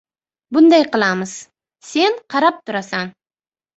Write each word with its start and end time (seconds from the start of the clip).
—Bunday 0.57 0.85
qilamiz. 0.95 1.35
Sen 1.91 2.17
qarab 2.35 2.59
turasan. 2.71 3.17